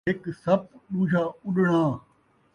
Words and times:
ہک 0.07 0.23
سپ 0.41 0.61
ݙوجھا 0.91 1.23
اݙݨاں 1.45 1.89